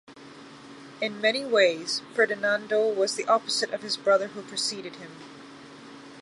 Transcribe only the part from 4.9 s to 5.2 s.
him.